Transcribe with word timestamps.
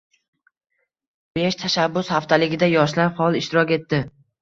“Besh 1.39 1.59
tashabbus 1.65 2.11
haftaligi”da 2.17 2.73
yoshlar 2.75 3.17
faol 3.23 3.43
ishtirok 3.45 3.79
etdi 3.81 4.05